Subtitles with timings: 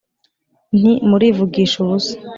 [0.79, 2.13] nti "murivugisha ubusa,